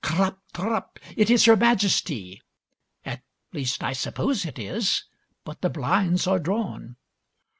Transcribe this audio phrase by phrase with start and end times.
[0.03, 0.87] Clop trop!
[1.15, 2.41] It is Her Majesty.
[3.05, 3.21] At
[3.53, 5.03] least, I suppose it is,
[5.43, 6.95] but the blinds are drawn.